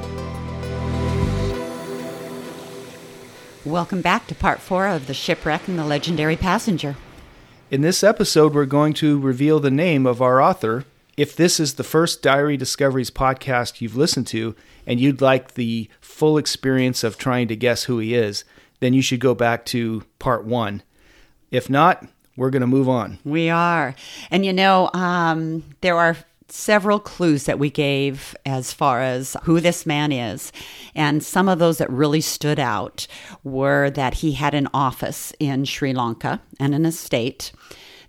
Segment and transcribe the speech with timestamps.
[3.66, 6.96] Welcome back to part four of The Shipwreck and the Legendary Passenger.
[7.72, 10.86] In this episode, we're going to reveal the name of our author.
[11.20, 14.56] If this is the first Diary Discoveries podcast you've listened to
[14.88, 18.46] and you'd like the full experience of trying to guess who he is,
[18.80, 20.82] then you should go back to part one.
[21.52, 23.20] If not, we're going to move on.
[23.26, 23.96] We are.
[24.32, 26.16] And you know, um, there are
[26.48, 30.54] several clues that we gave as far as who this man is.
[30.96, 33.08] And some of those that really stood out
[33.44, 37.52] were that he had an office in Sri Lanka and an estate,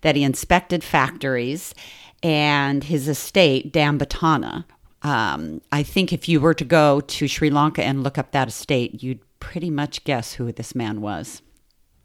[0.03, 1.75] that he inspected factories,
[2.23, 4.65] and his estate, Dambatenne.
[5.03, 8.49] Um, I think if you were to go to Sri Lanka and look up that
[8.49, 11.43] estate, you'd pretty much guess who this man was.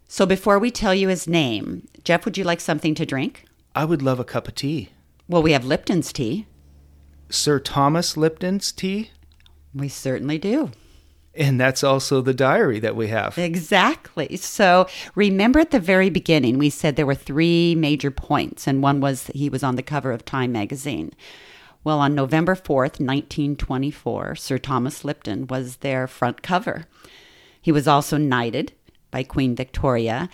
[0.07, 3.45] So before we tell you his name, Jeff, would you like something to drink?
[3.75, 4.89] I would love a cup of tea.
[5.27, 6.47] Well, we have Lipton's tea.
[7.29, 9.11] Sir Thomas Lipton's tea?
[9.73, 10.71] We certainly do.
[11.37, 13.37] And that's also the diary that we have.
[13.37, 14.37] Exactly.
[14.37, 19.01] So remember at the very beginning, we said there were three major points, and one
[19.01, 21.11] was he was on the cover of Time magazine.
[21.83, 26.85] Well, on November 4th, 1924, Sir Thomas Lipton was their front cover.
[27.61, 28.73] He was also knighted
[29.11, 30.29] by Queen Victoria,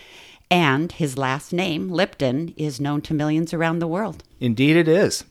[0.50, 4.24] and his last name, Lipton, is known to millions around the world.
[4.40, 5.24] Indeed, it is.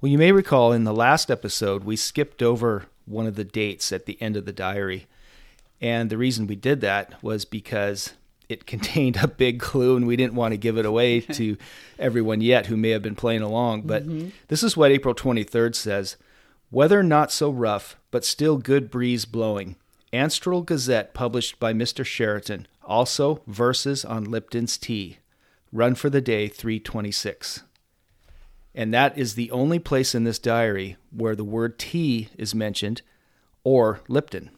[0.00, 3.92] Well, you may recall in the last episode, we skipped over one of the dates
[3.92, 5.06] at the end of the diary.
[5.80, 8.12] And the reason we did that was because
[8.48, 11.56] it contained a big clue and we didn't want to give it away to
[11.98, 13.82] everyone yet who may have been playing along.
[13.82, 14.30] But mm-hmm.
[14.48, 16.16] this is what April 23rd says
[16.70, 19.76] Weather not so rough, but still good breeze blowing.
[20.12, 22.04] Anstral Gazette published by Mr.
[22.04, 22.66] Sheraton.
[22.84, 25.18] Also, verses on Lipton's tea.
[25.72, 27.62] Run for the day 326.
[28.74, 33.02] And that is the only place in this diary where the word tea is mentioned
[33.64, 34.50] or Lipton.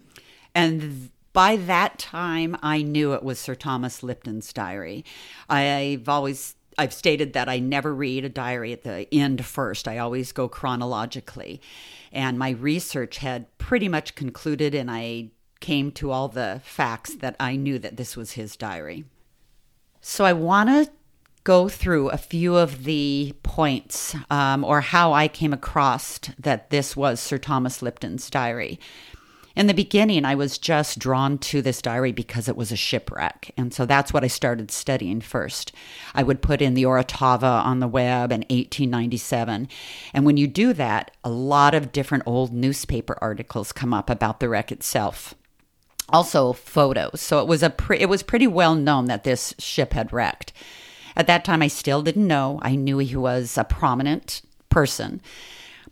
[0.54, 5.04] And by that time, I knew it was Sir Thomas Lipton's diary.
[5.48, 9.86] I've always I've stated that I never read a diary at the end first.
[9.86, 11.60] I always go chronologically.
[12.12, 15.30] And my research had pretty much concluded, and I
[15.60, 19.04] came to all the facts that I knew that this was his diary.
[20.00, 20.90] So I want to
[21.44, 26.96] go through a few of the points um, or how I came across that this
[26.96, 28.78] was Sir Thomas Lipton's diary.
[29.54, 33.52] In the beginning, I was just drawn to this diary because it was a shipwreck.
[33.56, 35.72] And so that's what I started studying first.
[36.14, 39.68] I would put in the Orotava on the web in 1897.
[40.14, 44.40] And when you do that, a lot of different old newspaper articles come up about
[44.40, 45.34] the wreck itself.
[46.08, 47.20] Also, photos.
[47.20, 50.52] So it was a pre- it was pretty well known that this ship had wrecked.
[51.16, 52.58] At that time, I still didn't know.
[52.62, 55.20] I knew he was a prominent person.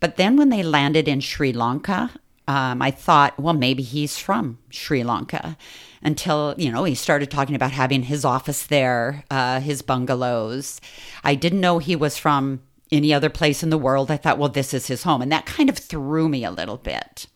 [0.00, 2.10] But then when they landed in Sri Lanka,
[2.48, 5.56] um, I thought, well, maybe he's from Sri Lanka.
[6.02, 10.80] Until, you know, he started talking about having his office there, uh, his bungalows.
[11.22, 14.10] I didn't know he was from any other place in the world.
[14.10, 15.22] I thought, well, this is his home.
[15.22, 17.26] And that kind of threw me a little bit.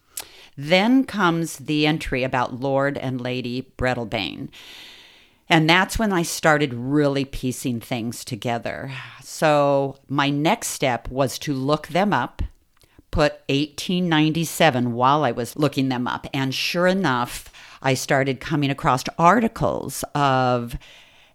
[0.56, 4.48] Then comes the entry about Lord and Lady Breadalbane.
[5.48, 8.92] And that's when I started really piecing things together.
[9.22, 12.42] So my next step was to look them up,
[13.10, 16.26] put 1897 while I was looking them up.
[16.32, 17.50] And sure enough,
[17.82, 20.76] I started coming across articles of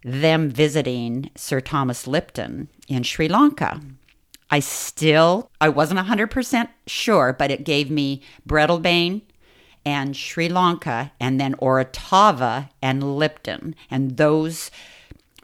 [0.02, 3.80] them visiting Sir Thomas Lipton in Sri Lanka.
[4.50, 9.22] I still, I wasn't 100% sure, but it gave me Breadalbane,
[9.90, 13.74] and Sri Lanka, and then Orotava and Lipton.
[13.90, 14.70] And those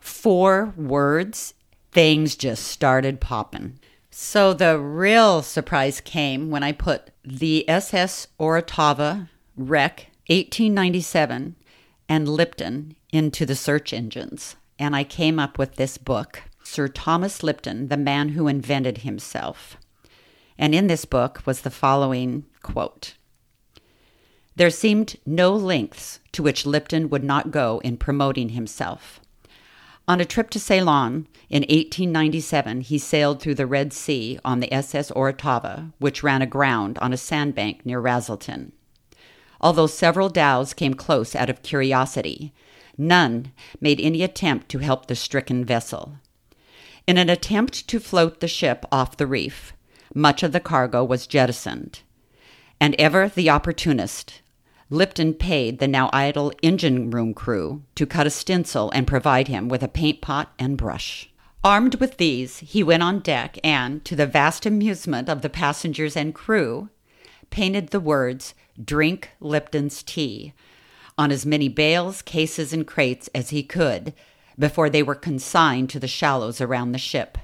[0.00, 1.52] four words,
[1.90, 3.80] things just started popping.
[4.12, 11.56] So the real surprise came when I put the SS Orotava wreck 1897
[12.08, 14.54] and Lipton into the search engines.
[14.78, 19.76] And I came up with this book, Sir Thomas Lipton, the man who invented himself.
[20.56, 23.15] And in this book was the following quote
[24.56, 29.20] there seemed no lengths to which Lipton would not go in promoting himself.
[30.08, 34.72] On a trip to Ceylon in 1897, he sailed through the Red Sea on the
[34.72, 38.72] SS Orotava, which ran aground on a sandbank near Raselton.
[39.60, 42.54] Although several dhows came close out of curiosity,
[42.96, 46.18] none made any attempt to help the stricken vessel.
[47.06, 49.72] In an attempt to float the ship off the reef,
[50.14, 52.00] much of the cargo was jettisoned.
[52.80, 54.40] And ever the opportunist,
[54.88, 59.68] Lipton paid the now idle engine room crew to cut a stencil and provide him
[59.68, 61.28] with a paint pot and brush.
[61.64, 66.16] Armed with these, he went on deck and, to the vast amusement of the passengers
[66.16, 66.88] and crew,
[67.50, 70.52] painted the words, Drink Lipton's Tea,
[71.18, 74.14] on as many bales, cases, and crates as he could
[74.56, 77.36] before they were consigned to the shallows around the ship.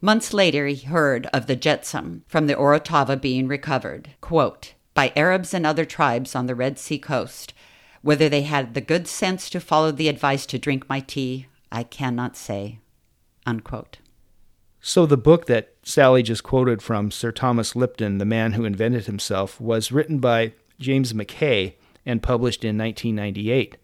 [0.00, 5.52] Months later, he heard of the jetsam from the Orotava being recovered, quote, by Arabs
[5.54, 7.52] and other tribes on the Red Sea coast.
[8.00, 11.82] Whether they had the good sense to follow the advice to drink my tea, I
[11.82, 12.78] cannot say.
[13.44, 13.98] Unquote.
[14.80, 19.06] So, the book that Sally just quoted from, Sir Thomas Lipton, The Man Who Invented
[19.06, 21.76] Himself, was written by James Mackay
[22.06, 23.76] and published in 1998.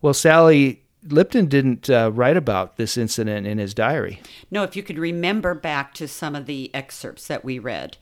[0.00, 4.20] Well, Sally, Lipton didn't uh, write about this incident in his diary.
[4.50, 7.98] No, if you could remember back to some of the excerpts that we read,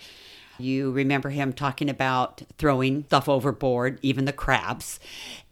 [0.58, 5.00] you remember him talking about throwing stuff overboard, even the crabs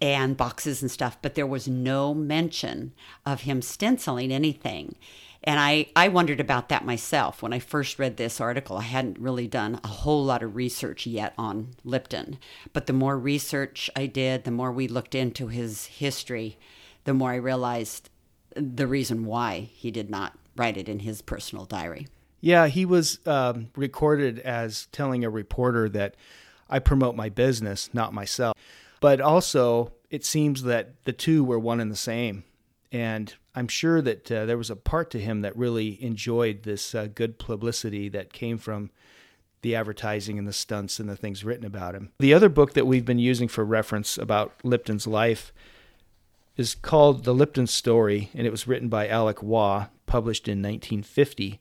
[0.01, 2.93] and boxes and stuff, but there was no mention
[3.25, 4.97] of him stenciling anything.
[5.43, 8.77] And I, I wondered about that myself when I first read this article.
[8.77, 12.39] I hadn't really done a whole lot of research yet on Lipton.
[12.75, 16.59] But the more research I did, the more we looked into his history,
[17.05, 18.11] the more I realized
[18.55, 22.07] the reason why he did not write it in his personal diary.
[22.41, 26.15] Yeah, he was um, recorded as telling a reporter that
[26.69, 28.57] I promote my business, not myself.
[29.01, 32.45] But also, it seems that the two were one and the same.
[32.93, 36.95] And I'm sure that uh, there was a part to him that really enjoyed this
[36.95, 38.91] uh, good publicity that came from
[39.63, 42.13] the advertising and the stunts and the things written about him.
[42.19, 45.53] The other book that we've been using for reference about Lipton's life
[46.57, 51.61] is called The Lipton Story, and it was written by Alec Waugh, published in 1950.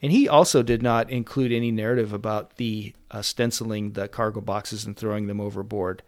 [0.00, 4.84] And he also did not include any narrative about the uh, stenciling the cargo boxes
[4.84, 6.02] and throwing them overboard.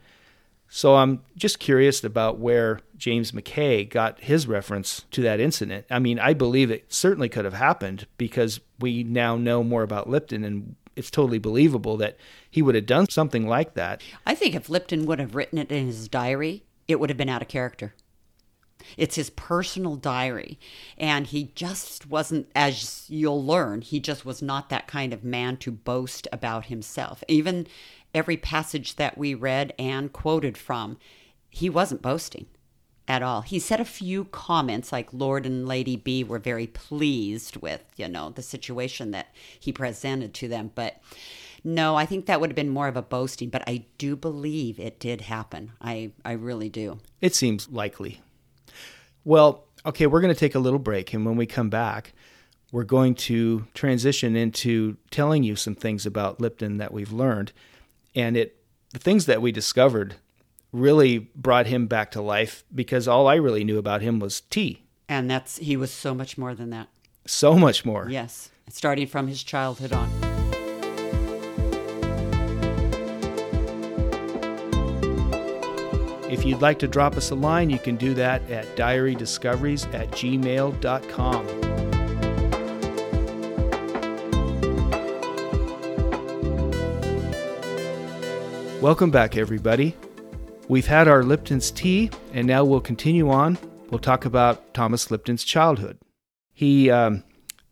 [0.72, 5.84] So I'm just curious about where James Mackay got his reference to that incident.
[5.90, 10.08] I mean, I believe it certainly could have happened because we now know more about
[10.08, 12.16] Lipton and it's totally believable that
[12.48, 14.02] he would have done something like that.
[14.24, 17.28] I think if Lipton would have written it in his diary, it would have been
[17.28, 17.94] out of character.
[18.96, 20.58] It's his personal diary.
[20.96, 25.56] And he just wasn't, as you'll learn, he just was not that kind of man
[25.58, 27.22] to boast about himself.
[27.28, 27.66] Even
[28.14, 30.98] every passage that we read and quoted from,
[31.48, 32.46] he wasn't boasting
[33.08, 33.40] at all.
[33.40, 38.08] He said a few comments like Lord and Lady B were very pleased with, you
[38.08, 41.00] know, the situation that he presented to them, but
[41.62, 44.78] no, I think that would have been more of a boasting, but I do believe
[44.78, 45.72] it did happen.
[45.80, 47.00] I I really do.
[47.20, 48.20] It seems likely.
[49.24, 52.12] Well, okay, we're going to take a little break and when we come back,
[52.72, 57.52] we're going to transition into telling you some things about Lipton that we've learned
[58.14, 58.56] and it
[58.92, 60.16] the things that we discovered
[60.72, 64.84] really brought him back to life because all I really knew about him was tea.
[65.08, 66.88] And that's he was so much more than that.
[67.26, 68.08] So much more.
[68.08, 70.29] Yes, starting from his childhood on.
[76.30, 80.12] If you'd like to drop us a line, you can do that at diarydiscoveries at
[80.12, 81.46] gmail.com.
[88.80, 89.96] Welcome back, everybody.
[90.68, 93.58] We've had our Lipton's tea, and now we'll continue on.
[93.90, 95.98] We'll talk about Thomas Lipton's childhood.
[96.52, 97.24] He um,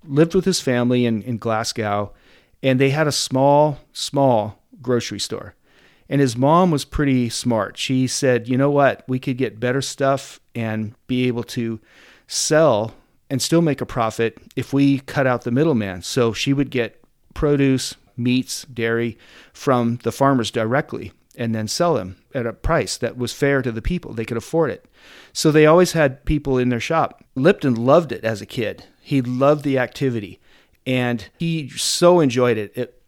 [0.05, 2.13] lived with his family in, in Glasgow,
[2.61, 5.55] and they had a small, small grocery store.
[6.09, 7.77] And his mom was pretty smart.
[7.77, 9.05] She said, you know what?
[9.07, 11.81] We could get better stuff and be able to
[12.27, 12.95] sell
[13.31, 16.03] and still make a profit if we cut out the middleman.
[16.03, 17.03] So she would get
[17.35, 19.19] produce, meats, dairy
[19.53, 23.71] from the farmers directly and then sell them at a price that was fair to
[23.71, 24.13] the people.
[24.13, 24.87] They could afford it.
[25.33, 27.23] So they always had people in their shop.
[27.35, 28.85] Lipton loved it as a kid.
[29.01, 30.41] He loved the activity
[30.87, 32.73] and he so enjoyed it.
[32.75, 33.01] It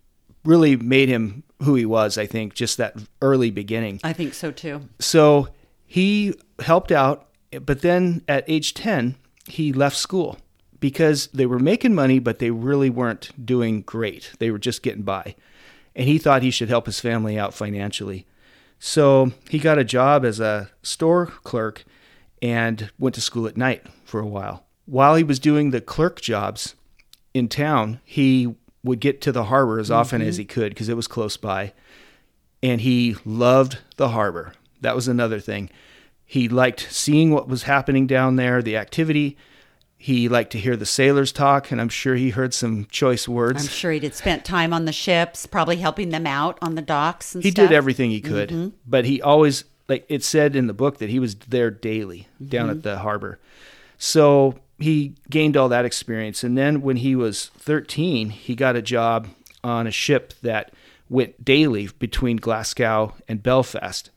[0.44, 4.00] really made him who he was, I think, just that early beginning.
[4.02, 4.88] I think so too.
[4.98, 5.48] So
[5.86, 7.28] he helped out,
[7.64, 10.38] but then at age 10, he left school
[10.78, 14.32] because they were making money, but they really weren't doing great.
[14.38, 15.34] They were just getting by.
[15.94, 18.26] And he thought he should help his family out financially.
[18.78, 21.84] So he got a job as a store clerk
[22.40, 24.64] and went to school at night for a while.
[24.86, 26.74] While he was doing the clerk jobs
[27.34, 30.28] in town, he would get to the harbor as often mm-hmm.
[30.28, 31.72] as he could because it was close by.
[32.62, 34.54] And he loved the harbor.
[34.80, 35.70] That was another thing.
[36.24, 39.36] He liked seeing what was happening down there, the activity,
[40.02, 43.60] He liked to hear the sailors talk, and I'm sure he heard some choice words.
[43.64, 47.34] I'm sure he'd spent time on the ships, probably helping them out on the docks
[47.34, 47.68] and he stuff.
[47.68, 51.18] did everything he could, but he always like it said in the book that he
[51.18, 53.38] was there daily down at the harbor.
[53.98, 58.82] So he gained all that experience, and then when he was 13, he got a
[58.82, 59.28] job
[59.62, 60.72] on a ship that
[61.08, 64.10] went daily between Glasgow and Belfast.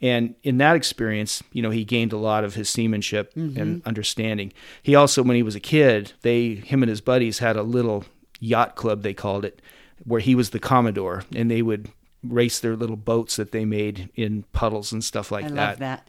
[0.00, 3.60] And in that experience, you know, he gained a lot of his seamanship mm-hmm.
[3.60, 4.52] and understanding.
[4.82, 8.04] He also, when he was a kid, they, him and his buddies had a little
[8.40, 9.62] yacht club, they called it,
[10.04, 11.88] where he was the commodore, and they would
[12.22, 15.56] race their little boats that they made in puddles and stuff like I that.
[15.56, 16.08] love that.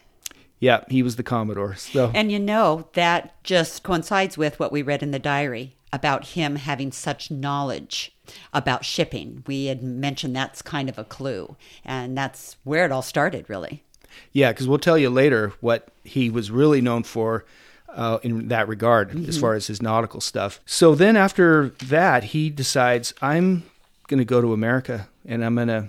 [0.60, 1.76] Yeah, he was the commodore.
[1.76, 6.28] So And you know, that just coincides with what we read in the diary about
[6.28, 8.16] him having such knowledge
[8.54, 9.44] about shipping.
[9.48, 13.84] We had mentioned that's kind of a clue, and that's where it all started, really.
[14.32, 17.46] Yeah, because we'll tell you later what he was really known for
[17.90, 20.60] uh, in that regard, as far as his nautical stuff.
[20.66, 23.64] So then after that, he decides, I'm
[24.08, 25.88] going to go to America and I'm going to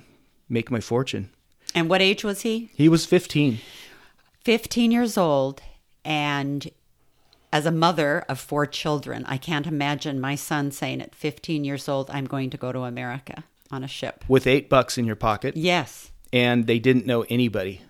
[0.48, 1.30] make my fortune.
[1.74, 2.70] And what age was he?
[2.74, 3.58] He was 15.
[4.46, 5.60] 15 years old.
[6.04, 6.70] And
[7.52, 11.88] as a mother of four children, I can't imagine my son saying at 15 years
[11.88, 14.24] old, I'm going to go to America on a ship.
[14.28, 16.12] with eight bucks in your pocket, Yes.
[16.32, 17.80] and they didn't know anybody.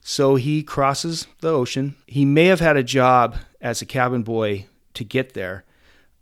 [0.00, 1.96] So he crosses the ocean.
[2.06, 5.64] He may have had a job as a cabin boy to get there.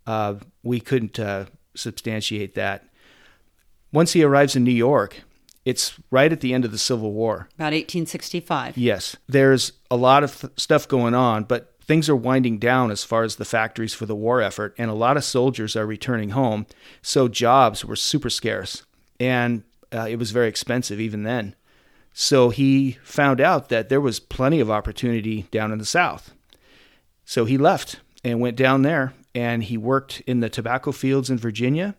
[0.07, 1.45] Uh, we couldn't uh,
[1.75, 2.85] substantiate that.
[3.91, 5.21] Once he arrives in New York,
[5.65, 7.47] it's right at the end of the Civil War.
[7.55, 8.77] About 1865.
[8.77, 13.03] Yes, there's a lot of th- stuff going on, but things are winding down as
[13.03, 16.31] far as the factories for the war effort, and a lot of soldiers are returning
[16.31, 16.65] home.
[17.01, 18.83] So jobs were super scarce,
[19.19, 21.55] and uh, it was very expensive even then.
[22.13, 26.33] So he found out that there was plenty of opportunity down in the South.
[27.25, 31.37] So he left and went down there, and he worked in the tobacco fields in
[31.37, 31.95] Virginia.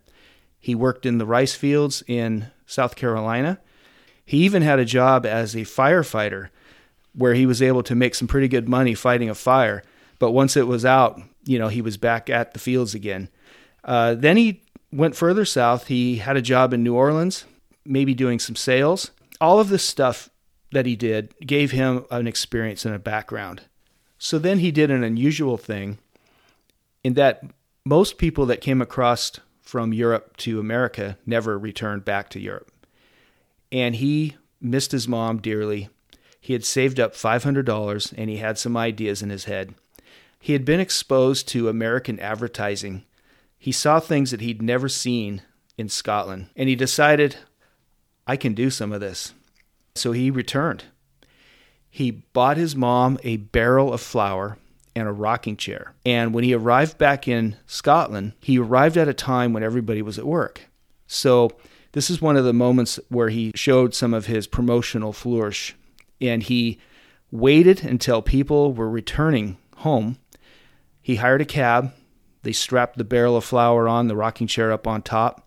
[0.61, 3.61] He worked in the rice fields in South Carolina.
[4.25, 6.49] He even had a job as a firefighter
[7.15, 9.83] where he was able to make some pretty good money fighting a fire.
[10.19, 13.29] But once it was out, you know, he was back at the fields again.
[13.85, 15.89] Uh, then he went further south.
[15.89, 17.45] He had a job in New Orleans,
[17.85, 19.11] maybe doing some sales.
[19.41, 20.31] All of this stuff
[20.73, 23.63] that he did gave him an experience and a background.
[24.19, 25.99] So then he did an unusual thing
[27.03, 27.45] in that
[27.85, 29.33] most people that came across
[29.65, 32.71] from Europe to America never returned back to Europe.
[33.73, 35.89] And he missed his mom dearly.
[36.41, 39.75] He had saved up $500 and he had some ideas in his head.
[40.39, 43.05] He had been exposed to American advertising.
[43.59, 45.41] He saw things that he'd never seen
[45.79, 47.37] in Scotland and he decided,
[48.27, 49.33] I can do some of this.
[49.95, 50.85] So he returned.
[51.89, 54.59] He bought his mom a barrel of flour
[54.97, 55.95] and a rocking chair.
[56.05, 60.19] And when he arrived back in Scotland, he arrived at a time when everybody was
[60.19, 60.63] at work.
[61.07, 61.51] So
[61.93, 65.75] this is one of the moments where he showed some of his promotional flourish.
[66.21, 66.79] And he
[67.31, 70.19] waited until people were returning home.
[71.03, 71.93] He hired a cab.
[72.43, 75.44] They strapped the barrel of flour on, the rocking chair up on top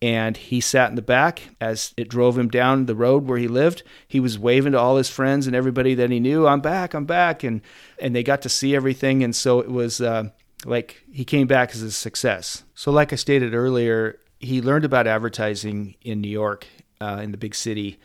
[0.00, 3.48] and he sat in the back as it drove him down the road where he
[3.48, 3.82] lived.
[4.06, 7.04] He was waving to all his friends and everybody that he knew i'm back i'm
[7.04, 7.42] back.
[7.42, 7.60] And
[7.98, 9.24] and they got to see everything.
[9.24, 10.30] And so it was uh,
[10.64, 12.64] like he came back as a success.
[12.74, 16.66] So like i stated earlier he learned about advertising in new york
[17.00, 17.98] uh, in the big city.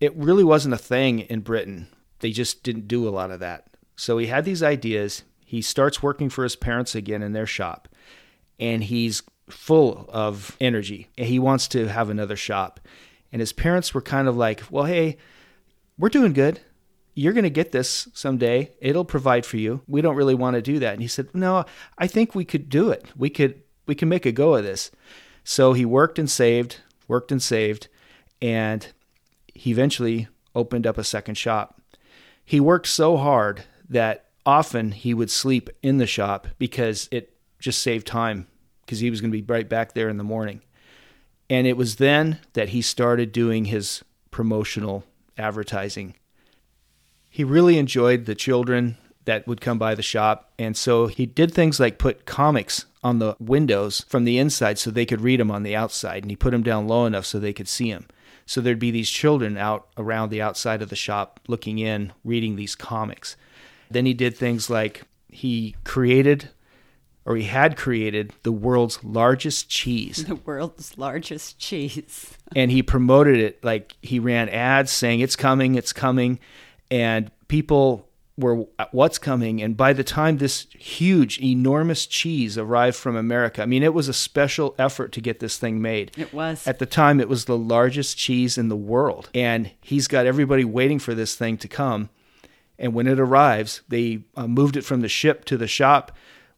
[0.00, 1.88] It really wasn't a thing in britain.
[2.20, 3.66] They just didn't do a lot of that.
[3.96, 5.22] So he had these ideas.
[5.44, 7.88] He starts working for his parents again in their shop.
[8.58, 11.08] And he's full of energy.
[11.16, 12.80] He wants to have another shop.
[13.32, 15.18] And his parents were kind of like, well, hey,
[15.98, 16.60] we're doing good.
[17.14, 18.72] You're going to get this someday.
[18.80, 19.82] It'll provide for you.
[19.86, 20.92] We don't really want to do that.
[20.92, 21.64] And he said, no,
[21.96, 23.06] I think we could do it.
[23.16, 24.90] We could, we can make a go of this.
[25.42, 27.88] So he worked and saved, worked and saved,
[28.42, 28.86] and
[29.54, 31.80] he eventually opened up a second shop.
[32.44, 37.80] He worked so hard that often he would sleep in the shop because it just
[37.80, 38.46] saved time
[38.86, 40.62] because he was going to be right back there in the morning.
[41.50, 45.04] And it was then that he started doing his promotional
[45.36, 46.14] advertising.
[47.28, 50.52] He really enjoyed the children that would come by the shop.
[50.58, 54.90] And so he did things like put comics on the windows from the inside so
[54.90, 56.22] they could read them on the outside.
[56.22, 58.06] And he put them down low enough so they could see them.
[58.46, 62.54] So there'd be these children out around the outside of the shop looking in, reading
[62.54, 63.36] these comics.
[63.90, 66.50] Then he did things like he created
[67.26, 70.24] or he had created the world's largest cheese.
[70.36, 72.36] The world's largest cheese.
[72.56, 76.38] and he promoted it like he ran ads saying it's coming, it's coming,
[76.90, 79.62] and people were what's coming.
[79.62, 84.08] And by the time this huge, enormous cheese arrived from America, I mean, it was
[84.08, 86.12] a special effort to get this thing made.
[86.16, 86.66] It was.
[86.66, 89.30] At the time, it was the largest cheese in the world.
[89.34, 92.10] And he's got everybody waiting for this thing to come.
[92.78, 96.12] And when it arrives, they uh, moved it from the ship to the shop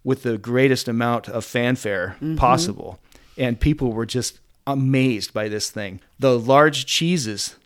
[0.04, 2.36] with the greatest amount of fanfare mm-hmm.
[2.36, 2.98] possible.
[3.36, 6.00] And people were just amazed by this thing.
[6.18, 7.56] The large cheeses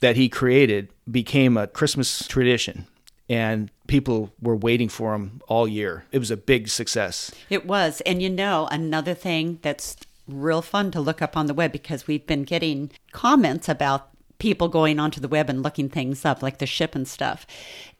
[0.00, 2.86] that he created became a Christmas tradition
[3.30, 6.04] and people were waiting for him all year.
[6.10, 7.30] It was a big success.
[7.48, 8.00] It was.
[8.02, 9.96] And you know, another thing that's
[10.26, 14.08] real fun to look up on the web because we've been getting comments about
[14.38, 17.46] people going onto the web and looking things up, like the ship and stuff.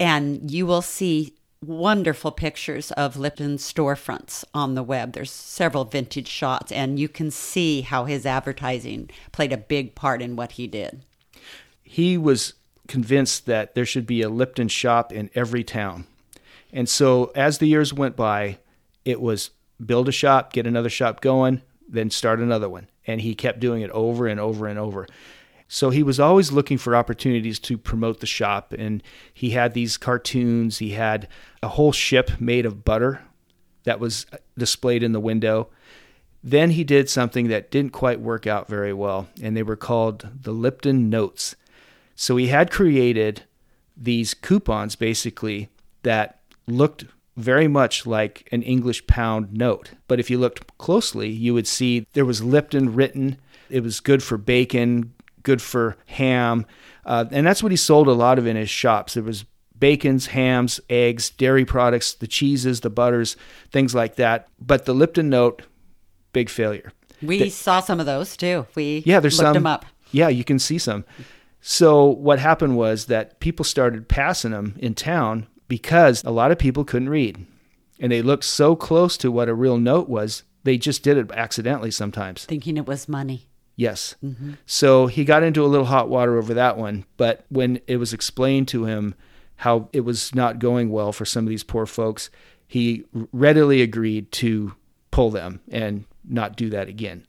[0.00, 1.34] And you will see
[1.64, 5.12] wonderful pictures of Lipton storefronts on the web.
[5.12, 10.22] There's several vintage shots, and you can see how his advertising played a big part
[10.22, 11.02] in what he did.
[11.82, 12.54] He was
[12.88, 16.06] convinced that there should be a Lipton shop in every town.
[16.72, 18.58] And so as the years went by,
[19.04, 19.50] it was
[19.84, 22.88] build a shop, get another shop going, then start another one.
[23.06, 25.06] And he kept doing it over and over and over.
[25.72, 28.74] So he was always looking for opportunities to promote the shop.
[28.76, 30.78] And he had these cartoons.
[30.78, 31.28] He had
[31.62, 33.22] a whole ship made of butter
[33.84, 35.68] that was uh, displayed in the window.
[36.42, 40.28] Then he did something that didn't quite work out very well, and they were called
[40.42, 41.54] the Lipton Notes.
[42.16, 43.44] So he had created
[43.96, 45.68] these coupons basically
[46.02, 47.04] that looked
[47.36, 49.92] very much like an English pound note.
[50.08, 53.38] But if you looked closely, you would see there was Lipton written.
[53.68, 56.66] It was good for bacon, good for ham.
[57.04, 59.16] Uh, and that's what he sold a lot of in his shops.
[59.16, 59.44] It was
[59.78, 63.36] bacons, hams, eggs, dairy products, the cheeses, the butters,
[63.72, 64.48] things like that.
[64.60, 65.62] But the Lipton note,
[66.32, 66.92] big failure.
[67.22, 68.66] We the, saw some of those too.
[68.74, 69.86] We yeah, there's looked some, them up.
[70.12, 71.04] Yeah, you can see some.
[71.60, 76.58] So what happened was that people started passing them in town because a lot of
[76.58, 77.46] people couldn't read.
[77.98, 81.30] And they looked so close to what a real note was, they just did it
[81.32, 82.46] accidentally sometimes.
[82.46, 83.46] Thinking it was money.
[83.80, 84.14] Yes.
[84.22, 84.52] Mm-hmm.
[84.66, 87.06] So he got into a little hot water over that one.
[87.16, 89.14] But when it was explained to him
[89.56, 92.28] how it was not going well for some of these poor folks,
[92.66, 94.74] he readily agreed to
[95.10, 97.24] pull them and not do that again.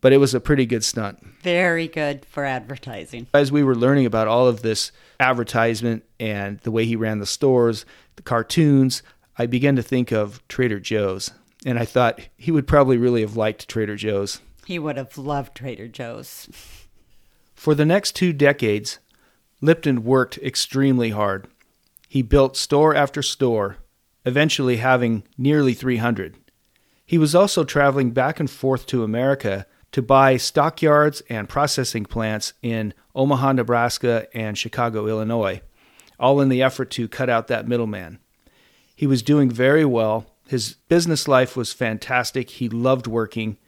[0.00, 1.18] But it was a pretty good stunt.
[1.42, 3.26] Very good for advertising.
[3.34, 7.26] As we were learning about all of this advertisement and the way he ran the
[7.26, 9.02] stores, the cartoons,
[9.36, 11.32] I began to think of Trader Joe's.
[11.66, 14.40] And I thought he would probably really have liked Trader Joe's.
[14.66, 16.48] He would have loved Trader Joe's.
[17.54, 18.98] For the next two decades,
[19.60, 21.48] Lipton worked extremely hard.
[22.08, 23.78] He built store after store,
[24.24, 26.36] eventually having nearly 300.
[27.04, 32.54] He was also traveling back and forth to America to buy stockyards and processing plants
[32.62, 35.60] in Omaha, Nebraska, and Chicago, Illinois,
[36.18, 38.18] all in the effort to cut out that middleman.
[38.96, 40.26] He was doing very well.
[40.48, 42.50] His business life was fantastic.
[42.50, 43.58] He loved working.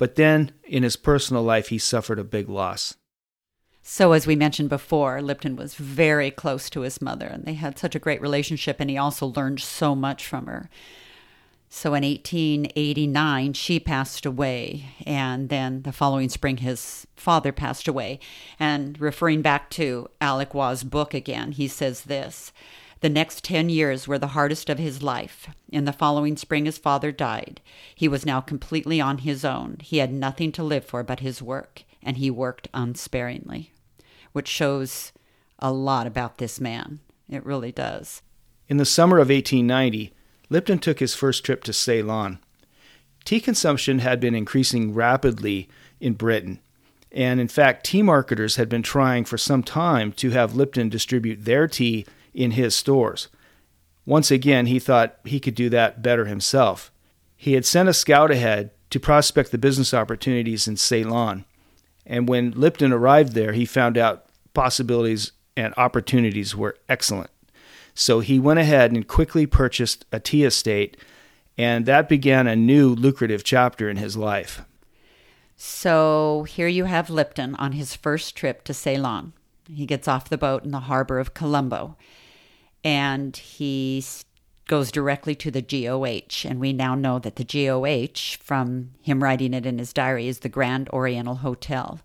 [0.00, 2.96] But then in his personal life, he suffered a big loss.
[3.82, 7.78] So, as we mentioned before, Lipton was very close to his mother, and they had
[7.78, 10.70] such a great relationship, and he also learned so much from her.
[11.68, 18.20] So, in 1889, she passed away, and then the following spring, his father passed away.
[18.58, 22.54] And referring back to Alec Waugh's book again, he says this
[23.00, 25.48] the next 10 years were the hardest of his life.
[25.70, 27.60] In the following spring, his father died.
[27.94, 29.78] He was now completely on his own.
[29.80, 33.72] He had nothing to live for but his work, and he worked unsparingly,
[34.32, 35.12] which shows
[35.58, 37.00] a lot about this man.
[37.28, 38.22] It really does.
[38.68, 40.12] In the summer of 1890,
[40.50, 42.38] Lipton took his first trip to Ceylon.
[43.24, 45.68] Tea consumption had been increasing rapidly
[46.00, 46.60] in Britain,
[47.12, 51.44] and in fact, tea marketers had been trying for some time to have Lipton distribute
[51.44, 53.28] their tea in his stores.
[54.06, 56.90] Once again, he thought he could do that better himself.
[57.36, 61.44] He had sent a scout ahead to prospect the business opportunities in Ceylon.
[62.04, 67.30] And when Lipton arrived there, he found out possibilities and opportunities were excellent.
[67.94, 70.96] So he went ahead and quickly purchased a tea estate,
[71.58, 74.62] and that began a new lucrative chapter in his life.
[75.56, 79.34] So here you have Lipton on his first trip to Ceylon.
[79.68, 81.96] He gets off the boat in the harbor of Colombo
[82.84, 84.02] and he
[84.70, 86.48] goes directly to the GOH.
[86.48, 90.38] And we now know that the GOH, from him writing it in his diary, is
[90.38, 92.00] the Grand Oriental Hotel.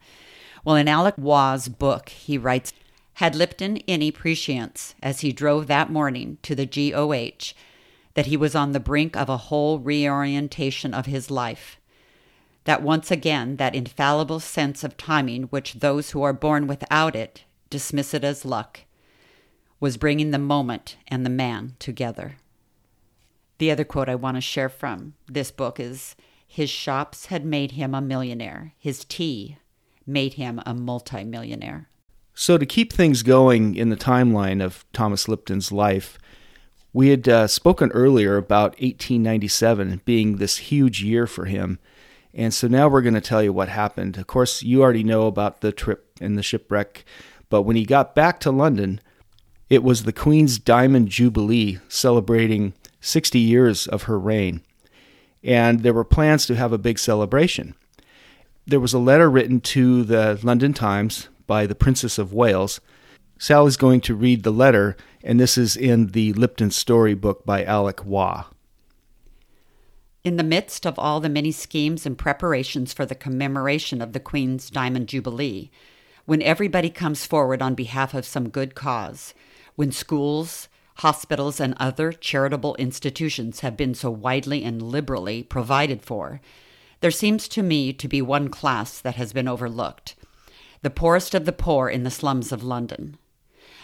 [0.64, 2.74] Well, in Alec Waugh's book, he writes
[3.14, 7.54] Had Lipton any prescience as he drove that morning to the GOH
[8.16, 11.78] that he was on the brink of a whole reorientation of his life?
[12.64, 17.44] That once again, that infallible sense of timing which those who are born without it
[17.70, 18.85] dismiss it as luck
[19.80, 22.38] was bringing the moment and the man together.
[23.58, 26.16] The other quote I want to share from this book is
[26.48, 29.58] His shops had made him a millionaire, his tea
[30.06, 31.90] made him a multimillionaire.
[32.34, 36.18] So, to keep things going in the timeline of Thomas Lipton's life,
[36.92, 41.80] we had uh, spoken earlier about 1897 being this huge year for him.
[42.34, 44.18] And so now we're going to tell you what happened.
[44.18, 47.06] Of course, you already know about the trip and the shipwreck,
[47.50, 49.00] but when he got back to London,
[49.70, 54.62] it was the Queen's Diamond Jubilee celebrating 60 years of her reign.
[55.44, 57.76] And there were plans to have a big celebration.
[58.66, 62.82] There was a letter written to the London Times by the Princess of Wales.
[63.38, 67.64] Sally's going to read the letter, and this is in the Lipton Story book by
[67.64, 68.46] Alec Waugh.
[70.24, 74.20] In the midst of all the many schemes and preparations for the commemoration of the
[74.20, 75.70] Queen's Diamond Jubilee,
[76.26, 79.36] when everybody comes forward on behalf of some good cause,
[79.76, 86.42] when schools, hospitals, and other charitable institutions have been so widely and liberally provided for,
[87.02, 90.16] there seems to me to be one class that has been overlooked
[90.82, 93.18] the poorest of the poor in the slums of London.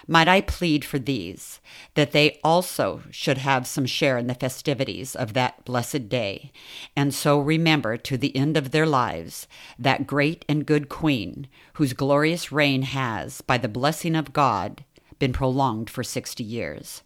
[0.07, 1.59] Might I plead for these,
[1.95, 6.51] that they also should have some share in the festivities of that blessed day,
[6.95, 9.47] and so remember to the end of their lives
[9.79, 14.83] that great and good Queen, whose glorious reign has, by the blessing of God,
[15.21, 17.03] been prolonged for sixty years.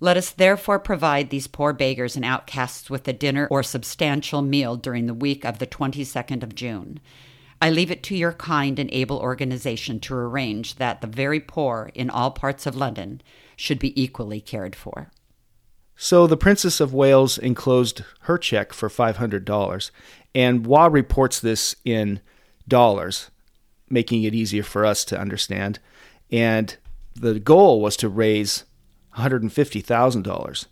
[0.00, 4.76] Let us therefore provide these poor beggars and outcasts with a dinner or substantial meal
[4.76, 7.00] during the week of the 22nd of June.
[7.60, 11.90] I leave it to your kind and able organization to arrange that the very poor
[11.94, 13.20] in all parts of London
[13.56, 15.10] should be equally cared for.
[15.96, 19.90] So the Princess of Wales enclosed her check for $500,
[20.32, 22.20] and Waugh reports this in
[22.68, 23.32] dollars,
[23.90, 25.80] making it easier for us to understand.
[26.30, 26.76] And
[27.20, 28.64] the goal was to raise
[29.16, 30.66] $150,000.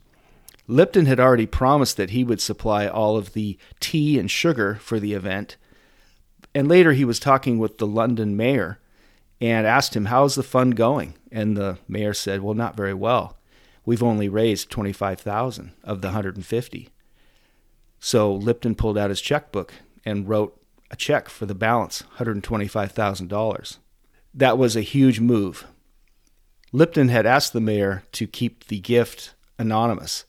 [0.68, 4.98] Lipton had already promised that he would supply all of the tea and sugar for
[4.98, 5.56] the event.
[6.54, 8.78] And later he was talking with the London mayor
[9.40, 11.14] and asked him, How's the fund going?
[11.30, 13.38] And the mayor said, Well, not very well.
[13.84, 16.88] We've only raised 25,000 of the 150.
[18.00, 23.78] So Lipton pulled out his checkbook and wrote a check for the balance, $125,000.
[24.34, 25.66] That was a huge move
[26.76, 30.26] Lipton had asked the mayor to keep the gift anonymous,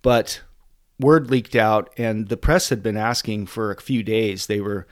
[0.00, 0.40] but
[0.98, 4.46] word leaked out, and the press had been asking for a few days.
[4.46, 4.86] They were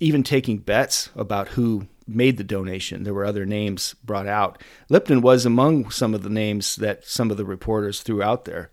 [0.00, 3.02] even taking bets about who made the donation.
[3.02, 4.62] There were other names brought out.
[4.88, 8.70] Lipton was among some of the names that some of the reporters threw out there,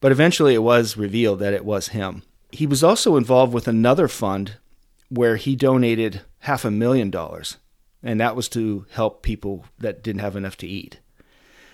[0.00, 2.22] but eventually it was revealed that it was him.
[2.50, 4.54] He was also involved with another fund
[5.10, 7.58] where he donated half a million dollars
[8.02, 11.00] and that was to help people that didn't have enough to eat.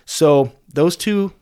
[0.04, 1.32] So those two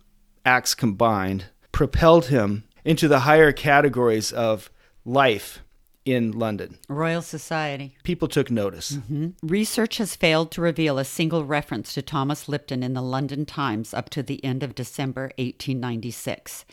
[0.44, 4.70] acts combined propelled him into the higher categories of
[5.04, 5.60] life
[6.04, 6.78] in London.
[6.88, 7.96] Royal Society.
[8.02, 8.92] People took notice.
[8.92, 9.28] Mm-hmm.
[9.42, 13.94] Research has failed to reveal a single reference to Thomas Lipton in the London Times
[13.94, 16.64] up to the end of December 1896.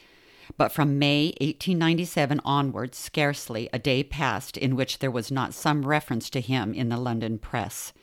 [0.58, 5.86] But from May 1897 onwards, scarcely a day passed in which there was not some
[5.86, 7.94] reference to him in the London press.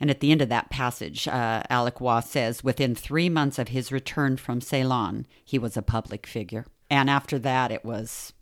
[0.00, 3.68] And at the end of that passage, uh, Alec Waugh says, within three months of
[3.68, 6.66] his return from Ceylon, he was a public figure.
[6.88, 8.32] And after that, it was,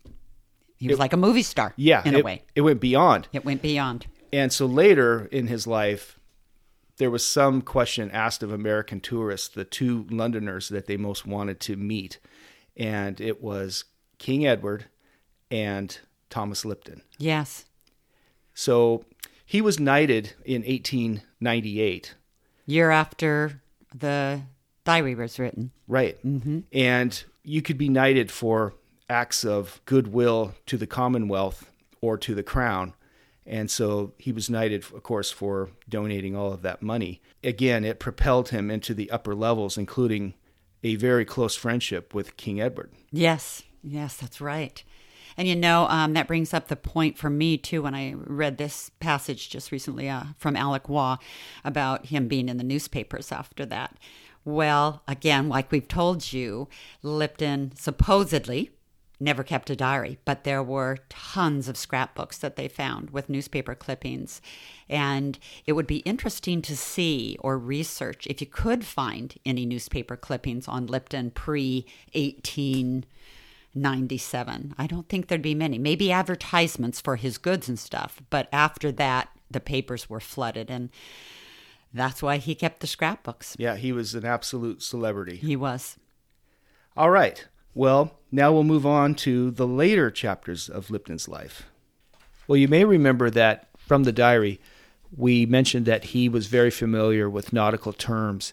[0.75, 1.73] he was it, like a movie star.
[1.75, 2.03] Yeah.
[2.05, 2.43] In it, a way.
[2.55, 3.27] It went beyond.
[3.33, 4.05] It went beyond.
[4.31, 6.19] And so later in his life,
[6.97, 11.59] there was some question asked of American tourists, the two Londoners that they most wanted
[11.61, 12.19] to meet.
[12.75, 13.85] And it was
[14.19, 14.85] King Edward
[15.49, 15.97] and
[16.29, 17.01] Thomas Lipton.
[17.17, 17.65] Yes.
[18.53, 19.05] So
[19.47, 22.15] he was knighted in 1898.
[22.65, 23.61] Year after
[23.95, 24.41] the
[24.83, 25.71] diary was written.
[25.87, 26.21] Right.
[26.23, 26.59] Mm-hmm.
[26.73, 28.73] And you could be knighted for
[29.09, 32.93] acts of goodwill to the Commonwealth or to the Crown.
[33.45, 37.21] And so he was knighted, of course, for donating all of that money.
[37.41, 40.33] Again, it propelled him into the upper levels, including
[40.83, 42.91] a very close friendship with King Edward.
[43.11, 44.83] Yes, yes, that's right.
[45.37, 48.57] And you know, um, that brings up the point for me too when I read
[48.57, 51.17] this passage just recently uh, from Alec Waugh
[51.63, 53.95] about him being in the newspapers after that.
[54.43, 56.67] Well, again, like we've told you,
[57.03, 58.71] Lipton supposedly
[59.19, 63.75] never kept a diary, but there were tons of scrapbooks that they found with newspaper
[63.75, 64.41] clippings.
[64.87, 70.15] And it would be interesting to see or research if you could find any newspaper
[70.15, 73.05] clippings on Lipton pre 18
[73.81, 74.73] 97.
[74.77, 75.77] I don't think there'd be many.
[75.77, 80.89] Maybe advertisements for his goods and stuff, but after that, the papers were flooded and
[81.93, 83.55] That's why he kept the scrapbooks.
[83.57, 85.37] Yeah, he was an absolute celebrity.
[85.37, 85.97] He was.
[86.95, 87.45] All right.
[87.73, 91.63] Well, now we'll move on to the later chapters of Lipton's life.
[92.47, 94.59] Well, you may remember that from the diary,
[95.15, 98.51] we mentioned that he was very familiar with nautical terms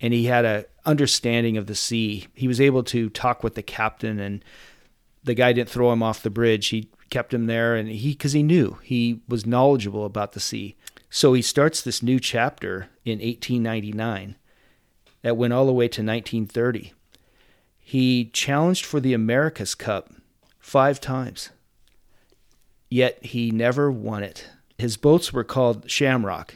[0.00, 2.26] and he had a understanding of the sea.
[2.34, 4.42] He was able to talk with the captain and
[5.22, 6.68] the guy didn't throw him off the bridge.
[6.68, 10.76] He kept him there and he cuz he knew he was knowledgeable about the sea.
[11.10, 14.36] So he starts this new chapter in 1899
[15.22, 16.92] that went all the way to 1930.
[17.78, 20.12] He challenged for the America's Cup
[20.58, 21.50] 5 times.
[22.90, 24.48] Yet he never won it.
[24.78, 26.54] His boats were called Shamrock.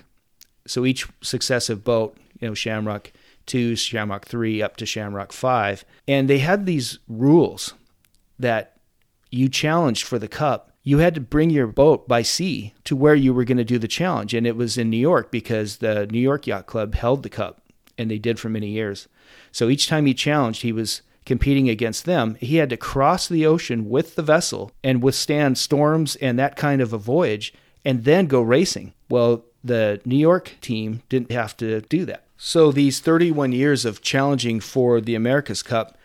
[0.67, 3.13] So each successive boat, you know, Shamrock
[3.47, 5.85] 2, Shamrock 3, up to Shamrock 5.
[6.09, 7.75] And they had these rules
[8.39, 8.77] that
[9.31, 10.73] you challenged for the cup.
[10.83, 13.79] You had to bring your boat by sea to where you were going to do
[13.79, 14.35] the challenge.
[14.35, 17.63] And it was in New York because the New York Yacht Club held the cup,
[17.97, 19.09] and they did for many years.
[19.53, 22.37] So each time he challenged, he was competing against them.
[22.41, 26.83] He had to cross the ocean with the vessel and withstand storms and that kind
[26.83, 28.93] of a voyage and then go racing.
[29.09, 32.27] Well, the New York team didn't have to do that.
[32.45, 35.97] So these 31 years of challenging for the America's Cup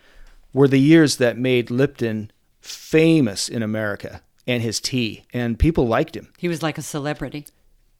[0.53, 2.29] were the years that made Lipton
[2.61, 6.31] famous in America and his tea, and people liked him.
[6.37, 7.47] He was like a celebrity.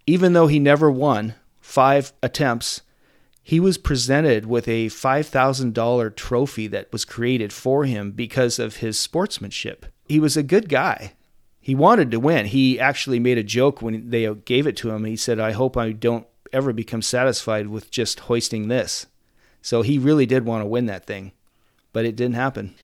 [0.05, 2.83] Even though he never won five attempts,
[3.41, 8.99] he was presented with a $5,000 trophy that was created for him because of his
[8.99, 9.87] sportsmanship.
[10.05, 11.13] He was a good guy.
[11.59, 12.45] He wanted to win.
[12.45, 15.05] He actually made a joke when they gave it to him.
[15.05, 19.07] He said, I hope I don't ever become satisfied with just hoisting this.
[19.61, 21.31] So he really did want to win that thing,
[21.93, 22.75] but it didn't happen.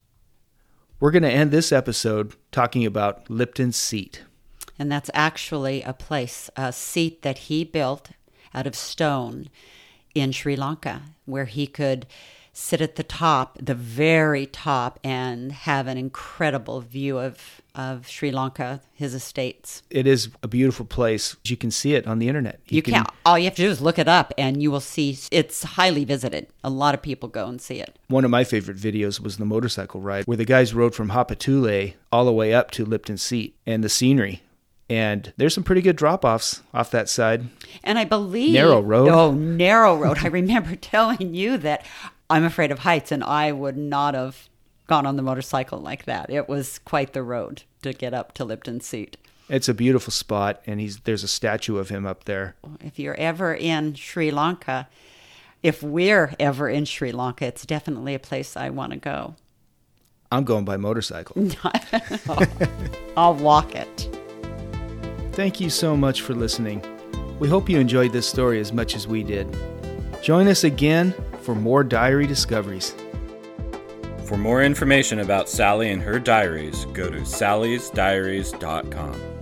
[1.00, 4.22] We're going to end this episode talking about Lipton's seat.
[4.78, 8.10] And that's actually a place, a seat that he built
[8.54, 9.48] out of stone
[10.14, 12.06] in Sri Lanka, where he could
[12.52, 18.30] sit at the top, the very top, and have an incredible view of, of Sri
[18.30, 19.82] Lanka, his estates.
[19.90, 21.36] It is a beautiful place.
[21.44, 22.60] You can see it on the internet.
[22.68, 24.80] You, can, not all you have to do is look it up and you will
[24.80, 26.46] see it's highly visited.
[26.62, 27.98] A lot of people go and see it.
[28.08, 31.94] One of my favorite videos was the motorcycle ride where the guys rode from Haputale
[32.12, 34.42] all the way up to Lipton Seat and the scenery
[34.88, 37.48] and there's some pretty good drop offs off that side.
[37.82, 39.08] And I believe narrow road.
[39.08, 40.18] Oh, narrow road.
[40.22, 41.86] I remember telling you that
[42.28, 44.48] I'm afraid of heights, and I would not have
[44.86, 46.30] gone on the motorcycle like that.
[46.30, 49.16] It was quite the road to get up to Lipton Seat.
[49.48, 52.56] It's a beautiful spot, and he's there's a statue of him up there.
[52.80, 54.88] If you're ever in Sri Lanka,
[55.62, 59.34] if we're ever in Sri Lanka, it's definitely a place I want to go.
[60.32, 61.36] I'm going by motorcycle.
[63.16, 64.10] I'll walk it.
[65.32, 66.82] Thank you so much for listening.
[67.38, 69.54] We hope you enjoyed this story as much as we did.
[70.22, 72.94] Join us again for more diary discoveries.
[74.34, 79.33] For more information about Sally and her diaries, go to sallysdiaries.com.